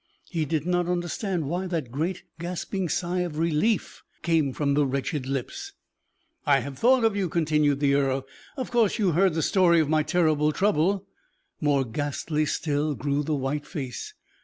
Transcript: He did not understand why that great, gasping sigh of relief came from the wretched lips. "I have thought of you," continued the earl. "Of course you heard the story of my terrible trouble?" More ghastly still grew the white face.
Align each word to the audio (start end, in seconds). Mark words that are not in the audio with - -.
He 0.31 0.45
did 0.45 0.65
not 0.65 0.87
understand 0.87 1.45
why 1.47 1.67
that 1.67 1.91
great, 1.91 2.23
gasping 2.39 2.89
sigh 2.89 3.19
of 3.19 3.37
relief 3.37 4.01
came 4.23 4.51
from 4.51 4.73
the 4.73 4.83
wretched 4.83 5.27
lips. 5.27 5.73
"I 6.43 6.61
have 6.61 6.79
thought 6.79 7.03
of 7.03 7.15
you," 7.15 7.29
continued 7.29 7.81
the 7.81 7.93
earl. 7.93 8.25
"Of 8.57 8.71
course 8.71 8.97
you 8.97 9.11
heard 9.11 9.35
the 9.35 9.43
story 9.43 9.79
of 9.79 9.89
my 9.89 10.01
terrible 10.01 10.51
trouble?" 10.51 11.05
More 11.59 11.85
ghastly 11.85 12.47
still 12.47 12.95
grew 12.95 13.21
the 13.21 13.35
white 13.35 13.67
face. 13.67 14.15